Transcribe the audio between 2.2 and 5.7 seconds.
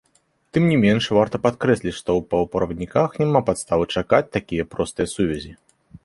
паўправадніках няма падставы чакаць такія простыя сувязі.